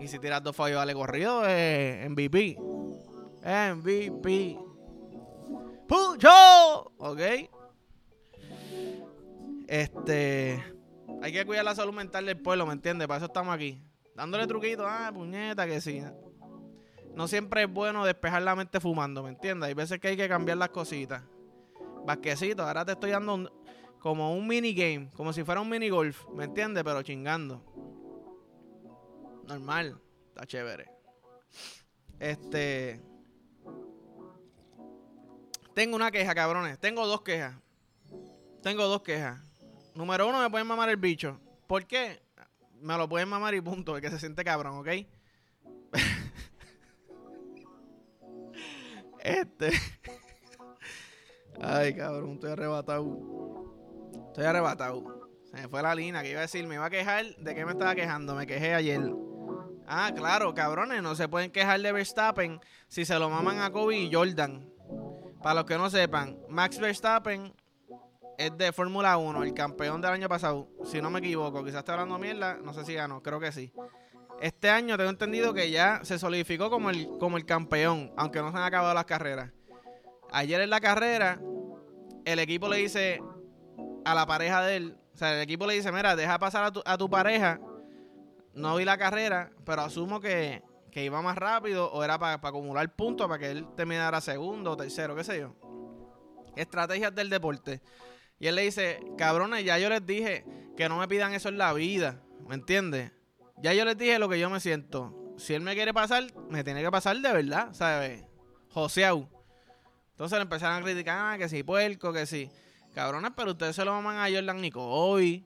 Y 0.00 0.08
si 0.08 0.18
tiras 0.18 0.42
dos 0.42 0.56
Fabio 0.56 0.78
Vale 0.78 0.94
corrido, 0.94 1.46
es 1.46 2.08
MVP. 2.08 2.56
MVP. 3.44 4.58
¡Pucho! 5.86 6.94
¿Ok? 6.96 7.20
Este. 9.68 10.64
Hay 11.20 11.32
que 11.32 11.44
cuidar 11.44 11.66
la 11.66 11.74
salud 11.74 11.92
mental 11.92 12.24
del 12.24 12.40
pueblo, 12.40 12.64
¿me 12.64 12.72
entiendes? 12.72 13.06
Para 13.06 13.18
eso 13.18 13.26
estamos 13.26 13.54
aquí. 13.54 13.78
Dándole 14.14 14.46
truquitos, 14.46 14.86
ah, 14.88 15.10
puñeta, 15.12 15.66
que 15.66 15.82
sí. 15.82 16.02
No 17.14 17.28
siempre 17.28 17.64
es 17.64 17.70
bueno 17.70 18.06
despejar 18.06 18.40
la 18.40 18.56
mente 18.56 18.80
fumando, 18.80 19.22
¿me 19.22 19.28
entiendes? 19.28 19.68
Hay 19.68 19.74
veces 19.74 20.00
que 20.00 20.08
hay 20.08 20.16
que 20.16 20.30
cambiar 20.30 20.56
las 20.56 20.70
cositas 20.70 21.22
basquecito, 22.06 22.62
ahora 22.62 22.84
te 22.84 22.92
estoy 22.92 23.10
dando 23.10 23.50
como 24.00 24.34
un 24.34 24.46
minigame, 24.46 25.10
como 25.16 25.32
si 25.32 25.44
fuera 25.44 25.60
un 25.60 25.68
mini 25.68 25.88
golf, 25.88 26.26
¿me 26.34 26.44
entiendes? 26.44 26.84
Pero 26.84 27.02
chingando. 27.02 27.62
Normal, 29.46 30.00
está 30.28 30.46
chévere. 30.46 30.88
Este. 32.18 33.00
Tengo 35.74 35.96
una 35.96 36.10
queja, 36.10 36.34
cabrones. 36.34 36.78
Tengo 36.78 37.06
dos 37.06 37.22
quejas. 37.22 37.54
Tengo 38.62 38.84
dos 38.84 39.02
quejas. 39.02 39.38
Número 39.94 40.28
uno, 40.28 40.40
me 40.40 40.50
pueden 40.50 40.66
mamar 40.66 40.88
el 40.88 40.96
bicho. 40.96 41.38
¿Por 41.66 41.86
qué? 41.86 42.22
Me 42.80 42.96
lo 42.96 43.08
pueden 43.08 43.28
mamar 43.28 43.54
y 43.54 43.60
punto, 43.60 43.96
el 43.96 44.02
que 44.02 44.10
se 44.10 44.18
siente 44.18 44.44
cabrón, 44.44 44.78
¿ok? 44.78 44.88
este. 49.20 49.70
Ay, 51.60 51.94
cabrón, 51.94 52.34
estoy 52.34 52.50
arrebatado. 52.50 53.75
Estoy 54.36 54.48
arrebatado. 54.50 55.30
Se 55.44 55.56
me 55.56 55.66
fue 55.66 55.80
la 55.80 55.94
línea 55.94 56.22
que 56.22 56.28
iba 56.28 56.40
a 56.40 56.42
decir, 56.42 56.66
me 56.66 56.74
iba 56.74 56.84
a 56.84 56.90
quejar. 56.90 57.24
¿De 57.36 57.54
qué 57.54 57.64
me 57.64 57.72
estaba 57.72 57.94
quejando? 57.94 58.34
Me 58.34 58.46
quejé 58.46 58.74
ayer. 58.74 59.00
Ah, 59.86 60.12
claro, 60.14 60.52
cabrones, 60.52 61.02
no 61.02 61.14
se 61.14 61.26
pueden 61.26 61.50
quejar 61.50 61.80
de 61.80 61.90
Verstappen 61.90 62.60
si 62.86 63.06
se 63.06 63.18
lo 63.18 63.30
maman 63.30 63.60
a 63.60 63.72
Kobe 63.72 63.96
y 63.96 64.12
Jordan. 64.12 64.68
Para 65.42 65.54
los 65.54 65.64
que 65.64 65.78
no 65.78 65.88
sepan, 65.88 66.38
Max 66.50 66.78
Verstappen 66.78 67.54
es 68.36 68.58
de 68.58 68.72
Fórmula 68.72 69.16
1, 69.16 69.42
el 69.42 69.54
campeón 69.54 70.02
del 70.02 70.10
año 70.10 70.28
pasado. 70.28 70.68
Si 70.84 71.00
no 71.00 71.08
me 71.08 71.20
equivoco, 71.20 71.64
quizás 71.64 71.78
esté 71.78 71.92
hablando 71.92 72.18
mierda, 72.18 72.58
no 72.62 72.74
sé 72.74 72.84
si 72.84 72.92
ganó, 72.92 73.22
creo 73.22 73.40
que 73.40 73.52
sí. 73.52 73.72
Este 74.42 74.68
año 74.68 74.98
tengo 74.98 75.08
entendido 75.08 75.54
que 75.54 75.70
ya 75.70 76.00
se 76.02 76.18
solidificó 76.18 76.68
como 76.68 76.90
el, 76.90 77.08
como 77.18 77.38
el 77.38 77.46
campeón, 77.46 78.12
aunque 78.18 78.40
no 78.40 78.50
se 78.52 78.58
han 78.58 78.64
acabado 78.64 78.92
las 78.92 79.06
carreras. 79.06 79.50
Ayer 80.30 80.60
en 80.60 80.68
la 80.68 80.80
carrera, 80.80 81.40
el 82.26 82.38
equipo 82.38 82.68
le 82.68 82.76
dice 82.76 83.22
a 84.06 84.14
la 84.14 84.24
pareja 84.24 84.62
de 84.62 84.76
él, 84.76 84.96
o 85.12 85.18
sea, 85.18 85.34
el 85.34 85.40
equipo 85.40 85.66
le 85.66 85.74
dice, 85.74 85.90
mira, 85.90 86.14
deja 86.14 86.38
pasar 86.38 86.72
a 86.84 86.98
tu, 86.98 87.10
pareja. 87.10 87.58
No 88.54 88.76
vi 88.76 88.84
la 88.84 88.96
carrera, 88.96 89.50
pero 89.64 89.82
asumo 89.82 90.20
que, 90.20 90.62
iba 90.94 91.20
más 91.20 91.36
rápido 91.36 91.90
o 91.92 92.04
era 92.04 92.18
para 92.18 92.34
acumular 92.34 92.94
puntos 92.94 93.26
para 93.26 93.38
que 93.38 93.50
él 93.50 93.66
terminara 93.76 94.20
segundo 94.20 94.70
o 94.70 94.76
tercero, 94.76 95.16
qué 95.16 95.24
sé 95.24 95.40
yo. 95.40 95.54
Estrategias 96.54 97.14
del 97.14 97.28
deporte. 97.28 97.82
Y 98.38 98.46
él 98.46 98.54
le 98.54 98.62
dice, 98.62 99.00
cabrones, 99.18 99.64
ya 99.64 99.76
yo 99.78 99.88
les 99.88 100.06
dije 100.06 100.44
que 100.76 100.88
no 100.88 100.98
me 100.98 101.08
pidan 101.08 101.34
eso 101.34 101.48
en 101.48 101.58
la 101.58 101.72
vida, 101.72 102.22
¿me 102.46 102.54
entiendes? 102.54 103.10
Ya 103.58 103.74
yo 103.74 103.84
les 103.84 103.98
dije 103.98 104.18
lo 104.18 104.28
que 104.28 104.38
yo 104.38 104.48
me 104.50 104.60
siento. 104.60 105.34
Si 105.36 105.52
él 105.52 105.62
me 105.62 105.74
quiere 105.74 105.92
pasar, 105.92 106.24
me 106.48 106.62
tiene 106.62 106.82
que 106.82 106.90
pasar 106.90 107.16
de 107.16 107.32
verdad, 107.32 107.72
¿sabes? 107.72 108.22
Joseau. 108.70 109.28
Entonces 110.12 110.38
le 110.38 110.42
empezaron 110.42 110.80
a 110.80 110.82
criticar, 110.84 111.34
ah, 111.34 111.38
que 111.38 111.48
sí, 111.48 111.62
puerco, 111.62 112.12
que 112.12 112.24
sí. 112.24 112.50
Cabrones, 112.96 113.32
pero 113.36 113.50
ustedes 113.50 113.76
se 113.76 113.84
lo 113.84 113.92
maman 113.92 114.16
a 114.16 114.34
Jordan 114.34 114.64
y 114.64 114.70
Kobe. 114.70 115.44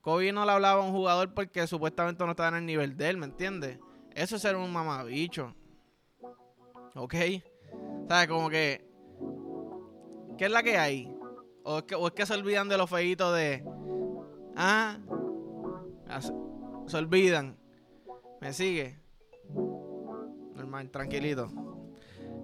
Kobe 0.00 0.32
no 0.32 0.44
le 0.44 0.50
hablaba 0.50 0.82
a 0.82 0.84
un 0.84 0.90
jugador 0.90 1.32
porque 1.34 1.68
supuestamente 1.68 2.24
no 2.24 2.32
estaba 2.32 2.48
en 2.48 2.56
el 2.56 2.66
nivel 2.66 2.96
de 2.96 3.10
él, 3.10 3.16
¿me 3.16 3.26
entiendes? 3.26 3.78
Eso 4.12 4.34
es 4.34 4.42
ser 4.42 4.56
un 4.56 4.72
mamabicho. 4.72 5.54
¿Ok? 6.96 7.14
¿Sabes? 8.08 8.26
Como 8.26 8.50
que... 8.50 8.84
¿Qué 10.36 10.46
es 10.46 10.50
la 10.50 10.64
que 10.64 10.78
hay? 10.78 11.16
¿O 11.62 11.78
es 11.78 11.84
que, 11.84 11.94
o 11.94 12.08
es 12.08 12.12
que 12.12 12.26
se 12.26 12.34
olvidan 12.34 12.68
de 12.68 12.76
los 12.76 12.90
feitos 12.90 13.36
de... 13.36 13.64
Ah... 14.56 14.98
Se 16.88 16.96
olvidan. 16.96 17.56
¿Me 18.40 18.52
sigue? 18.52 18.98
Normal, 20.56 20.90
tranquilito. 20.90 21.52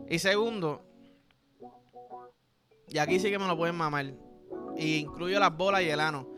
Y 0.09 0.21
segundo, 0.21 0.88
Y 2.91 2.99
aquí 2.99 3.19
sí 3.19 3.31
que 3.31 3.39
me 3.39 3.47
lo 3.47 3.57
pueden 3.57 3.77
mamar. 3.77 4.15
Y 4.77 4.97
incluyo 4.97 5.39
las 5.39 5.57
bolas 5.57 5.83
y 5.83 5.91
el 5.91 6.01
ano. 6.01 6.29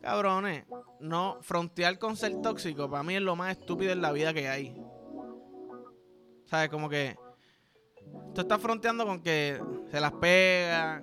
Cabrones, 0.00 0.64
no, 1.00 1.38
frontear 1.42 1.98
con 1.98 2.16
ser 2.16 2.40
tóxico 2.40 2.90
para 2.90 3.02
mí 3.02 3.16
es 3.16 3.22
lo 3.22 3.36
más 3.36 3.58
estúpido 3.58 3.92
en 3.92 4.00
la 4.00 4.12
vida 4.12 4.32
que 4.32 4.48
hay. 4.48 4.74
¿Sabes? 6.46 6.70
Como 6.70 6.88
que 6.88 7.18
tú 8.34 8.40
estás 8.40 8.60
fronteando 8.60 9.04
con 9.06 9.22
que 9.22 9.60
se 9.90 10.00
las 10.00 10.12
pega, 10.12 11.02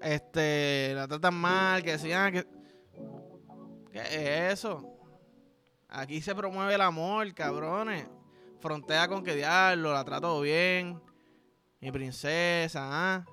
este, 0.00 0.92
la 0.94 1.08
tratan 1.08 1.34
mal, 1.34 1.82
que 1.82 1.92
decían 1.92 2.32
que... 2.32 2.46
¿Qué 3.92 4.00
es 4.00 4.54
eso? 4.54 4.98
Aquí 5.88 6.20
se 6.20 6.34
promueve 6.34 6.74
el 6.74 6.80
amor, 6.80 7.32
cabrones. 7.34 8.06
Frontea 8.58 9.06
con 9.08 9.22
que 9.22 9.36
diablo, 9.36 9.92
la 9.92 10.04
trato 10.04 10.40
bien. 10.40 11.00
Mi 11.80 11.92
princesa, 11.92 12.80
¿ah? 12.82 13.24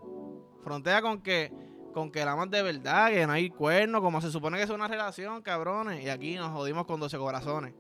Frontea 0.64 1.02
con 1.02 1.22
que 1.22 1.52
con 1.92 2.12
que 2.12 2.24
la 2.26 2.32
amas 2.32 2.50
de 2.50 2.62
verdad, 2.62 3.10
que 3.10 3.28
no 3.28 3.34
hay 3.34 3.50
cuerno, 3.50 4.02
como 4.02 4.22
se 4.22 4.32
supone 4.32 4.58
que 4.58 4.64
es 4.64 4.70
una 4.70 4.88
relación, 4.88 5.42
cabrones. 5.42 6.04
Y 6.04 6.10
aquí 6.10 6.36
nos 6.36 6.52
jodimos 6.52 6.86
con 6.86 7.00
12 7.00 7.18
corazones. 7.18 7.74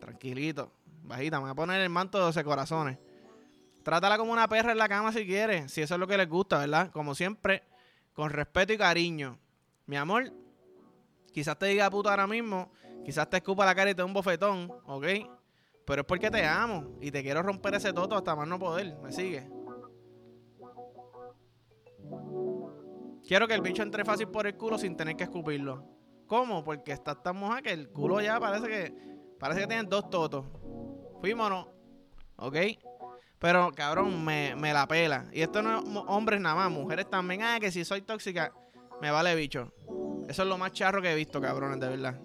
Tranquilito. 0.00 0.72
Bajita, 1.02 1.38
me 1.38 1.44
voy 1.44 1.50
a 1.50 1.54
poner 1.54 1.80
el 1.80 1.88
manto 1.88 2.18
de 2.18 2.24
12 2.24 2.44
corazones. 2.44 2.98
Trátala 3.82 4.18
como 4.18 4.32
una 4.32 4.48
perra 4.48 4.72
en 4.72 4.78
la 4.78 4.88
cama 4.88 5.12
si 5.12 5.26
quieres, 5.26 5.72
si 5.72 5.80
eso 5.80 5.94
es 5.94 6.00
lo 6.00 6.06
que 6.06 6.16
les 6.16 6.28
gusta, 6.28 6.58
¿verdad? 6.58 6.90
Como 6.90 7.14
siempre, 7.14 7.62
con 8.12 8.30
respeto 8.30 8.72
y 8.72 8.78
cariño. 8.78 9.38
Mi 9.86 9.96
amor, 9.96 10.30
quizás 11.32 11.58
te 11.58 11.66
diga 11.66 11.88
puta 11.88 12.10
ahora 12.10 12.26
mismo, 12.26 12.70
quizás 13.04 13.30
te 13.30 13.38
escupa 13.38 13.64
la 13.64 13.74
cara 13.74 13.90
y 13.90 13.94
te 13.94 14.02
dé 14.02 14.04
un 14.04 14.12
bofetón, 14.12 14.70
¿ok? 14.84 15.06
Pero 15.86 16.02
es 16.02 16.06
porque 16.06 16.30
te 16.30 16.44
amo 16.44 16.98
y 17.00 17.10
te 17.10 17.22
quiero 17.22 17.42
romper 17.42 17.76
ese 17.76 17.94
toto 17.94 18.14
hasta 18.14 18.36
más 18.36 18.46
no 18.46 18.58
poder. 18.58 18.98
¿Me 19.02 19.10
sigue? 19.10 19.48
Quiero 23.28 23.46
que 23.46 23.52
el 23.52 23.60
bicho 23.60 23.82
entre 23.82 24.06
fácil 24.06 24.28
por 24.28 24.46
el 24.46 24.56
culo 24.56 24.78
sin 24.78 24.96
tener 24.96 25.14
que 25.14 25.24
escupirlo. 25.24 25.84
¿Cómo? 26.26 26.64
Porque 26.64 26.92
está 26.92 27.14
tan 27.14 27.36
moja 27.36 27.60
que 27.60 27.72
el 27.72 27.90
culo 27.90 28.22
ya 28.22 28.40
parece 28.40 28.66
que 28.68 28.94
parece 29.38 29.60
que 29.60 29.66
tiene 29.66 29.82
dos 29.82 30.08
totos. 30.08 30.46
Fuímonos. 31.20 31.66
¿Ok? 32.36 32.56
Pero, 33.38 33.70
cabrón, 33.72 34.24
me, 34.24 34.54
la 34.72 34.88
pela. 34.88 35.26
Y 35.30 35.42
esto 35.42 35.60
no 35.60 35.78
es 35.78 35.84
hombres 36.06 36.40
nada 36.40 36.54
más, 36.54 36.70
mujeres 36.70 37.10
también. 37.10 37.42
Ah, 37.42 37.58
que 37.60 37.70
si 37.70 37.84
soy 37.84 38.00
tóxica, 38.00 38.50
me 39.02 39.10
vale 39.10 39.34
bicho. 39.34 39.74
Eso 40.26 40.42
es 40.42 40.48
lo 40.48 40.56
más 40.56 40.72
charro 40.72 41.02
que 41.02 41.12
he 41.12 41.14
visto, 41.14 41.38
cabrones, 41.38 41.78
de 41.80 41.88
verdad. 41.88 42.18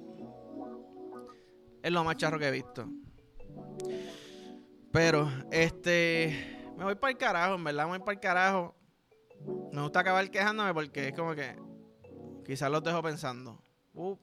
Es 1.81 1.91
lo 1.91 2.05
más 2.05 2.15
charro 2.15 2.39
que 2.39 2.47
he 2.47 2.51
visto. 2.51 2.87
Pero, 4.93 5.29
este. 5.51 6.71
Me 6.77 6.85
voy 6.85 6.95
para 6.95 7.11
el 7.11 7.17
carajo, 7.17 7.55
en 7.55 7.63
verdad, 7.65 7.83
me 7.83 7.89
voy 7.89 7.99
para 7.99 8.13
el 8.13 8.19
carajo. 8.21 8.82
Me 9.71 9.81
gusta 9.81 10.01
acabar 10.01 10.29
quejándome 10.29 10.73
porque 10.73 11.09
es 11.09 11.15
como 11.15 11.35
que. 11.35 11.55
Quizás 12.45 12.69
los 12.69 12.83
dejo 12.83 13.01
pensando. 13.01 13.61
Voy 13.93 14.17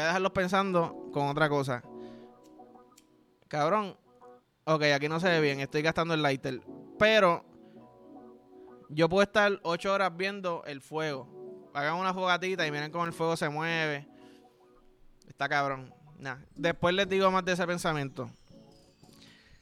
a 0.00 0.06
dejarlos 0.06 0.32
pensando 0.32 1.10
con 1.12 1.28
otra 1.28 1.48
cosa. 1.48 1.82
Cabrón, 3.48 3.96
Ok, 4.70 4.82
aquí 4.94 5.08
no 5.08 5.18
se 5.18 5.30
ve 5.30 5.40
bien, 5.40 5.60
estoy 5.60 5.80
gastando 5.80 6.12
el 6.12 6.20
lighter. 6.20 6.60
Pero 6.98 7.42
yo 8.90 9.08
puedo 9.08 9.22
estar 9.22 9.58
ocho 9.62 9.94
horas 9.94 10.14
viendo 10.14 10.62
el 10.66 10.82
fuego. 10.82 11.70
Hagan 11.72 11.94
una 11.94 12.12
fogatita 12.12 12.66
y 12.66 12.70
miren 12.70 12.92
cómo 12.92 13.06
el 13.06 13.14
fuego 13.14 13.34
se 13.34 13.48
mueve. 13.48 14.06
Está 15.26 15.48
cabrón. 15.48 15.94
Después 16.54 16.94
les 16.94 17.08
digo 17.08 17.30
más 17.30 17.46
de 17.46 17.52
ese 17.52 17.66
pensamiento. 17.66 18.28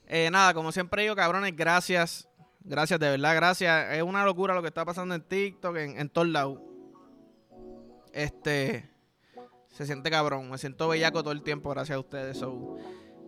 Eh, 0.08 0.28
nada, 0.32 0.52
como 0.52 0.73
siempre 0.73 1.02
digo, 1.02 1.14
cabrones, 1.14 1.54
gracias. 1.54 2.28
Gracias, 2.68 2.99
de 2.99 3.11
verdad, 3.11 3.37
gracias. 3.37 3.94
Es 3.94 4.02
una 4.02 4.25
locura 4.25 4.52
lo 4.52 4.61
que 4.61 4.68
está 4.68 4.85
pasando 4.85 5.14
en 5.14 5.23
TikTok, 5.23 5.76
en, 5.76 6.00
en 6.00 6.08
todos 6.08 6.26
lados. 6.26 6.58
Este. 8.12 8.90
Se 9.68 9.87
siente 9.87 10.11
cabrón. 10.11 10.50
Me 10.50 10.58
siento 10.58 10.88
bellaco 10.88 11.23
todo 11.23 11.32
el 11.32 11.43
tiempo, 11.43 11.71
gracias 11.71 11.95
a 11.95 12.00
ustedes. 12.00 12.38
So, 12.38 12.76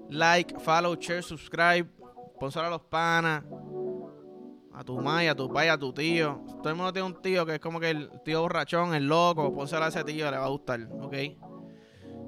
like, 0.08 0.58
follow, 0.58 0.96
share, 0.96 1.22
subscribe, 1.22 1.88
sponsor 2.34 2.64
a 2.64 2.70
los 2.70 2.82
panas, 2.82 3.44
a 4.74 4.82
tu 4.82 4.98
maya, 5.00 5.32
a 5.32 5.34
tu 5.36 5.48
pai, 5.52 5.68
a 5.68 5.78
tu 5.78 5.92
tío. 5.92 6.42
Todo 6.60 6.70
el 6.70 6.74
mundo 6.74 6.92
tiene 6.92 7.06
un 7.06 7.22
tío 7.22 7.46
que 7.46 7.54
es 7.56 7.60
como 7.60 7.78
que 7.78 7.90
el 7.90 8.10
tío 8.24 8.40
borrachón, 8.40 8.94
el 8.94 9.06
loco, 9.06 9.48
sponsor 9.50 9.84
a 9.84 9.88
ese 9.88 10.02
tío, 10.02 10.28
le 10.30 10.38
va 10.38 10.46
a 10.46 10.48
gustar, 10.48 10.80
¿ok? 11.00 11.14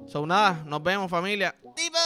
So 0.05 0.25
nada, 0.25 0.63
nos 0.65 0.81
vemos 0.81 1.09
familia. 1.09 1.55
¡Tipo! 1.75 1.97